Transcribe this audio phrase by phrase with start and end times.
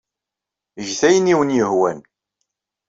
[0.87, 1.99] Get ayen ay awen-yehwan.